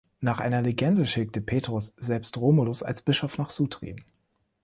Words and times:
Nach 0.19 0.39
einer 0.39 0.63
Legende 0.63 1.05
schickte 1.05 1.41
Petrus 1.41 1.93
selbst 1.97 2.35
Romulus 2.37 2.81
als 2.81 3.03
Bischof 3.03 3.37
nach 3.37 3.51
Sutri. 3.51 3.97